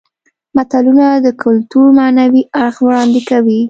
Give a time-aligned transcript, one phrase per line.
[0.55, 3.59] متلونه د کولتور معنوي اړخ وړاندې کوي